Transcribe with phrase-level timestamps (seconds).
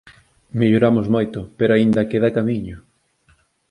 [0.59, 2.77] Melloramos moito pero aínda queda camiño.